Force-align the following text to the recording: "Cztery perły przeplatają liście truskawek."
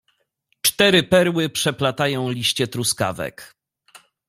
"Cztery 0.61 1.03
perły 1.03 1.49
przeplatają 1.49 2.29
liście 2.29 2.67
truskawek." 2.67 3.55